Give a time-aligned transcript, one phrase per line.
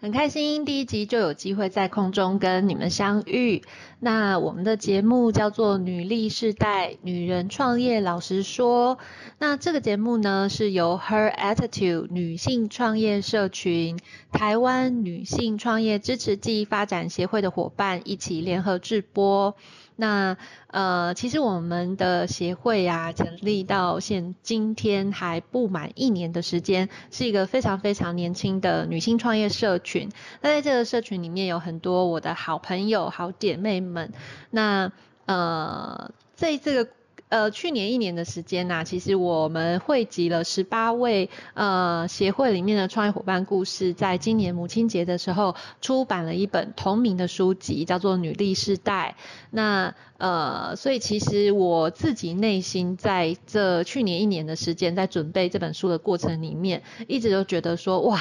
[0.00, 3.62] 很开心，第一集就有机会在空中跟你们相遇。
[3.98, 8.96] 那我们的节目叫做《女力世代女人创业老实说》。
[9.40, 13.98] 那这个节目呢，是由 Her Attitude 女性创业社群、
[14.30, 19.56] 台湾女性创业支持暨发展协会的伙伴一起联合制播。
[20.00, 20.36] 那
[20.68, 30.08] 呃，其实我们的协会啊，成立到现今天还不满一年的时间，是一个非常非常年轻的女性创业社群。
[30.40, 34.12] 那在这个社群里面，有很多我的好朋友、好姐妹们。
[34.50, 34.92] 那
[35.26, 36.90] 呃，在这个。
[37.28, 49.14] 呃，去年一年的时间呐，其实我们汇集了十八位呃协会里面的创业伙伴故事，在今年母亲节的时候出版了一本同名的书籍，叫做《女力世代》。
[49.50, 58.20] 那呃，所以其实我自己内心在这去年一年的时间，在准备这本书的过程里面，一直都觉得说，哇，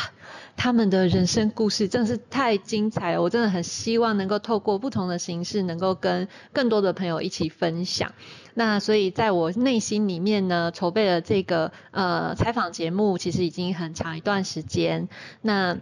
[0.56, 8.12] 他们的人生故事真的是太精彩了，我真的很希望能够透过不同的形式，能够跟更多的朋友一起分享。
[8.58, 15.10] 那所以在我内心里面呢，筹备了这个呃采访节目，其实已经很长一段时间。
[15.44, 15.78] 那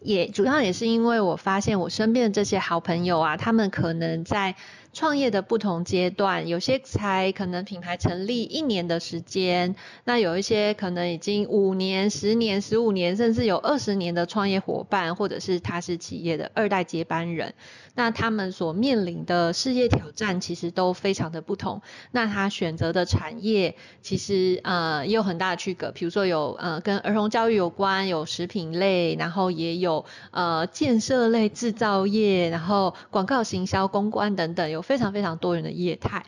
[0.00, 4.56] 也主要也是因为我发现我身边的这些好朋友啊，他们可能在。
[4.92, 17.54] 创业的不同阶段，有些才可能品牌成立一年的时间，那有一些可能已经五年、十年、十五年，甚至有二十年的创业伙伴，或者是他是企业的二代接班人，
[17.94, 21.82] 那他们所面临的事业挑战其实都非常的不同。
[22.10, 34.77] 那他选择的产业其实呃也有很大的区隔，比如说有呃跟儿童教育有关，有食品类，然后也有呃建设类、制造业，然后广告行销、公关等等有。
[34.78, 36.24] 有非常非常多元的业态，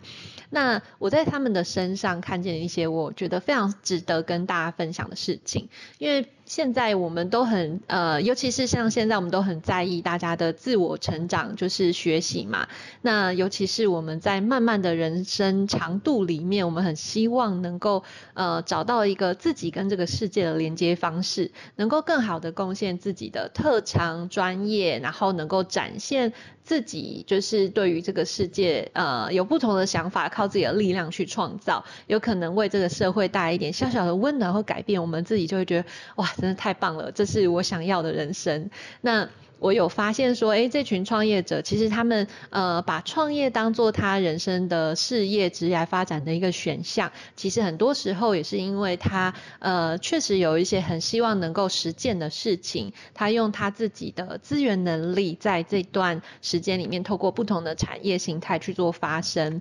[0.50, 5.68] 那我在他们的身上看见一些我觉得非常值得跟大家分享的事情，
[5.98, 6.26] 因为。
[6.50, 12.66] 现在我们都很呃，尤其是像现在我们都很在意大家的自我成长，就是学习嘛。
[13.02, 18.02] 那尤其是我们在慢慢的人生长度里面，我们很希望能够
[18.34, 26.32] 呃找到一个自己跟这个世界的连接方式，能够更好的贡献自己的特长专业，然后能够展现
[26.64, 36.28] 自己就是对于这个世界呃有不同的想法，靠自己的力量去创造，有可能为这个社会带来一点小小的温暖和改变，我们自己就会觉得哇。
[36.40, 38.70] 真的太棒了，这是我想要的人生。
[39.02, 39.28] 那。
[39.60, 47.12] 我有发现说，哎，这群创业者其实他们呃把创业当做他人生的事业、职业发展的一个选项。
[47.36, 59.60] 其实很多时候也是因为他呃确实有一些很希望能够实践的事情，他用他自己的资源能力，在这段时间里面透过不同的产业形态去做发生。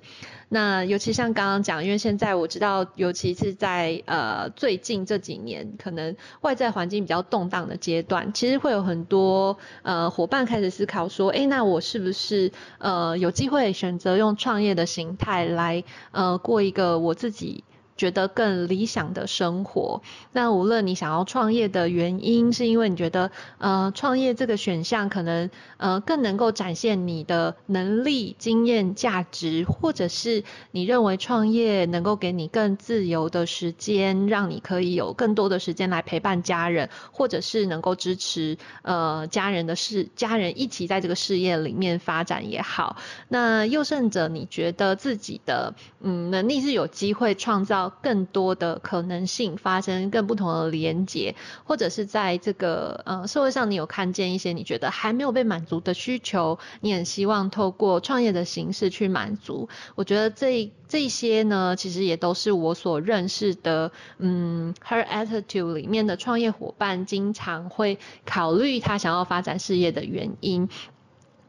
[0.52, 9.58] 那尤其像刚刚讲，因为现在我知道，尤其是在呃最近这几年，可能外在环境比较动荡的阶段，其实会有很多。
[9.90, 17.64] 呃伙伴开始思考说，哎，那我是不是呃有机会选择用创业的形态来呃过一个我自己。
[18.00, 20.02] 觉得更理想的生活。
[20.32, 42.96] 那无论你想要创业的原因，是因为你觉得呃创业这个选项可能呃更能够展现你的能力、经验、价值，或者是你认为创业能够给你更自由的时间，让你可以有更多的时间来陪伴家人，或者是能够支持呃家人的事，家人一起在这个事业里面发展也好。
[43.28, 47.89] 那又甚者，你觉得自己的嗯能力是有机会创造。
[47.90, 59.70] 更多的可能性发生更不同的连接，或者是在这个呃社会上，你有看见一些你觉得还没有被满足的需求，你很希望透过创业的形式去满足。
[59.96, 70.70] 我觉得这这些呢，其实也都是我所认识的，嗯，Her Attitude 里面的创业伙伴经常会考虑他想要发展事业的原因。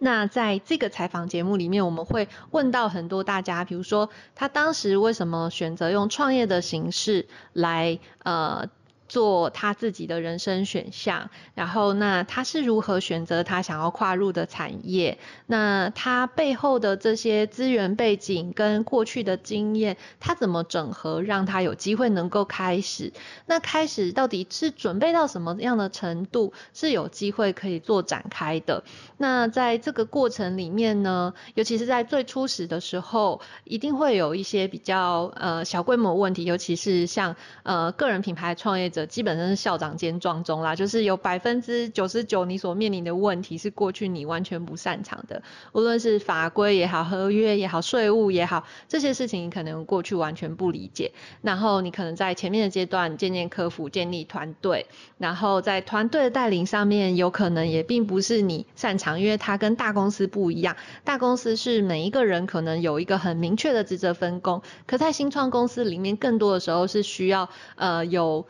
[0.01, 8.67] 那在这个采访节目里面，我们会问到很多大家，比如说他当时为什么选择用创业的形式来呃
[9.11, 15.19] 做他自己的人生选项，然后那他是如何选择他想要跨入的产业？
[15.47, 23.13] 那他背后的这些资源背景跟过去的经验，他怎么整合，让他有机会能够开始？
[23.47, 28.85] 那开始到底是准备到什么样的程度，是有机会可以做展开的？
[29.19, 37.35] 那在这个过程里面呢，尤其是在最初始的时候，一定会有一些比较呃小规模问题，尤其是像
[37.65, 39.00] 呃个人品牌创业者。
[39.07, 45.43] 基本上是校长兼撞钟啦，就是有百分之九十九你所面临的问题是过去你完全不擅长的，
[45.73, 51.13] 无论是法规也好、合约也好、税务也好，这些事情你可能过去完全不理解。
[51.43, 54.87] 然后你可能在前面的阶段渐渐克服、建立团队，
[55.19, 60.77] 然后在团队的带领上面，有可能也并不是你擅长，因为它跟大公司不一样。
[61.05, 68.47] 大公司是每一个人可能有一个很明确的职责分工，可在新创公司里面，更多的时候是需要呃有。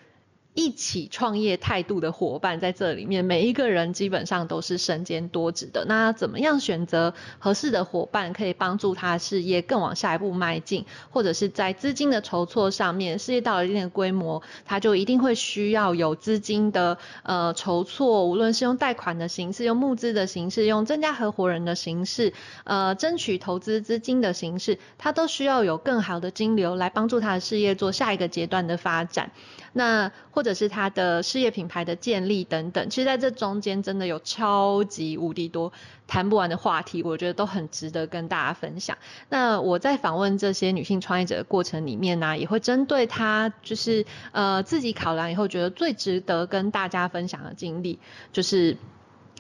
[0.60, 5.86] 一起创业态度的伙伴在这里面，每一个人基本上都是身兼多职的。
[5.86, 22.34] 那怎么样选择合适的伙伴，可以帮助他事业更往下一步迈进，或者是在资金的筹措上面，事业到了一定的规模，他就一定会需要有资金的呃筹措，无论是用贷款的形式、用募资的形式、用增加合伙人的形式，
[22.64, 29.30] 呃，争取投资资金的形式，他都需要有更好的金流来帮助他的事业做下一个阶段的发展。
[29.72, 35.73] 那或者是他的事业品牌的建立等等，其实在这中间真的有超级无敌多
[36.06, 38.97] 谈不完的话题，我觉得都很值得跟大家分享。
[39.29, 47.99] 那我在访问这些女性创业者的过程里面呢，也会针对她就是呃自己考量以后觉得最值得跟大家分享的经历，
[48.32, 48.76] 就是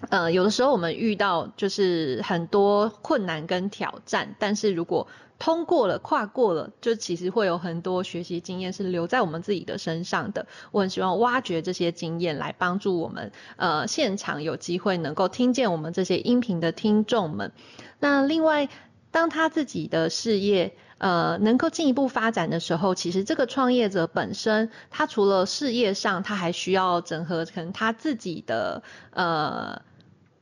[0.08, 5.06] 呃有的时候我们遇到就是很多困难跟挑战，但是如果
[5.38, 10.46] 通过了，跨过了，就其实会有很多学习经验是留在我们自己的身上的。
[10.70, 17.52] 我很希望挖掘这些经验来帮助我们，呃，现场有机会能够听见我们这些音频的听众们。
[18.00, 18.68] 那另外，
[19.10, 28.82] 当他自己的事业呃能够进一步发展的时候，其实这个创业者本身，他除了事业上，他还需要整合可能他自己的
[29.12, 29.80] 呃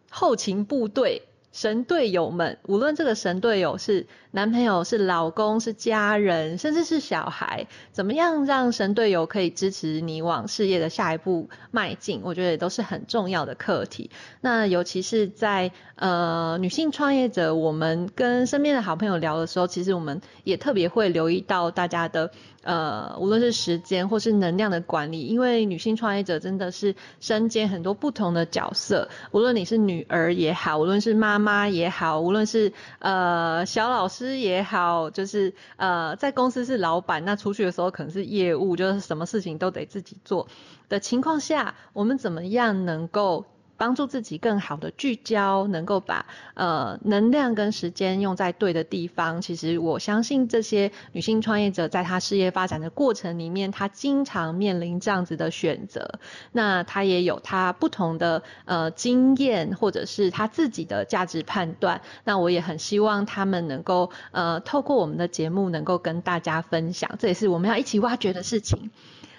[0.09, 1.23] 后勤部队。
[1.59, 12.21] 神队友们，无论这个神队友是男朋友、是老公、是家人，甚至是小孩，怎么样让神队友可以支持你往事业的下一步迈进？
[12.23, 14.09] 我觉得也都是很重要的课题。
[14.41, 22.31] 那尤其是在呃女性创业者，我们跟身边的好朋友聊的时候，其实我们也特别会留意到大家的。
[22.65, 40.47] 呃，无论是时间或是能量的管理，因为女性创业者真的是身兼很多不同的角色，无论你是女儿也好，无论是妈妈妈也好，无论是呃小老师也好，就是呃在公司是老板，那出去的时候可能是业务，就是什么事情都得自己做
[40.91, 43.47] 的情况下，我们怎么样能够？
[43.79, 49.41] 帮助自己更好的聚焦，能够把呃能量跟时间用在对的地方。
[49.41, 56.19] 其实我相信这些女性创业者在她事业发展的过程里面，她经常面临这样子的选择。
[56.53, 62.03] 那她也有她不同的呃经验，或者是她自己的价值判断。
[62.25, 67.09] 那我也很希望她们能够呃透过我们的节目，能够跟大家分享。
[67.21, 68.91] 这也是我们要一起挖掘的事情。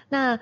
[0.07, 0.39] 那。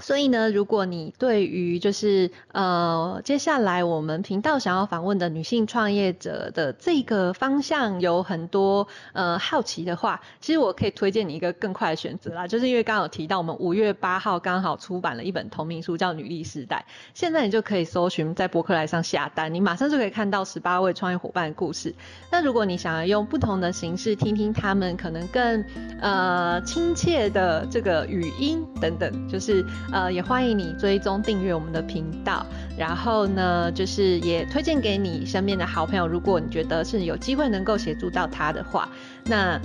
[0.00, 21.94] 所以呢，如果你对于就是呃接下来我们频道想要访问的女性创业者的这个方向有很多呃好奇的话，其实我可以推荐你一个更快的选择啦，就是因为刚刚有提到我们五月八号刚好出版了一本同名书叫《女力时代》，现在你就可以搜寻在博客来上下单，你马上就可以看到十八位创业伙伴的故事。
[22.30, 25.64] 那如果你想要用不同的形式听听他们可能更
[26.00, 29.64] 呃亲切的这个语音等等，就是。
[29.92, 32.44] 呃，也欢迎你追踪订阅我们的频道，
[32.76, 38.88] 然后呢，就是也推荐给你身边的好朋友，如果你觉得是有机会能够协助到他的话，
[39.24, 39.60] 那。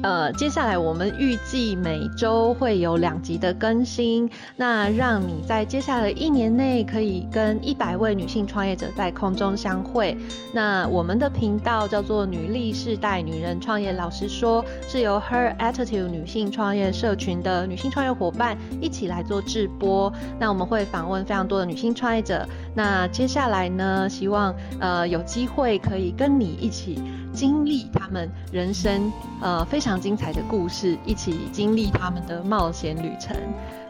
[0.00, 10.16] 呃，接下来我们预计每周会有两集的更新，那让你在接下来一年内可以跟一百位女性创业者在空中相会。
[10.52, 20.12] 那我们的频道叫做女力世代女人创业，老实说是由 Her Attitude 女性创业社群的女性创业伙伴一起来做直播。
[20.38, 22.46] 那我们会访问非常多的女性创业者。
[22.72, 27.02] 那接下来呢，希望呃有机会可以跟你一起。
[27.38, 33.36] 经历他们人生呃非常精彩的故事，一起经历他们的冒险旅程。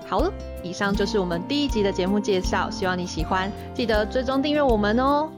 [0.06, 0.30] 好了，
[0.62, 5.30] 以上就是我们第一集的节目介绍，希望你喜欢，记得追踪订阅我们哦。